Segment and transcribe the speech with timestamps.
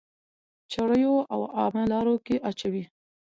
[0.71, 2.83] چريو او عامه لارو کي اچوئ.